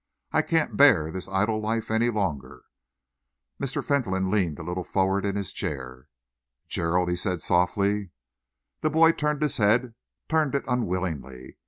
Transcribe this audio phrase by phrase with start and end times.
[0.31, 2.63] I can't bear this idle life any longer."
[3.61, 3.83] Mr.
[3.83, 6.07] Fentolin leaned a little forward in his chair.
[6.67, 8.09] "Gerald!" he said softly.
[8.79, 9.93] The boy turned his head,
[10.27, 11.57] turned it unwillingly.